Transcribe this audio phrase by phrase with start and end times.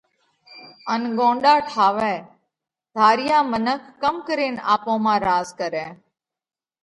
[0.93, 2.15] ان ڳونڏا ٺاوئه؟
[2.95, 5.87] ڌاريا منک ڪم ڪرينَ آپون مانه راز ڪرئه؟